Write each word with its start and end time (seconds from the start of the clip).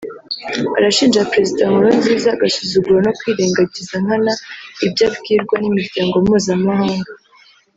arashinja 0.77 1.29
Perezida 1.31 1.61
Nkurunziza 1.69 2.27
agasuzuguro 2.33 2.97
no 3.05 3.11
kwirengagiza 3.19 3.93
nkana 4.03 4.33
ibyo 4.85 5.03
abwirwa 5.09 5.55
n’imiryango 5.59 6.15
mpuzamahanga 6.25 7.09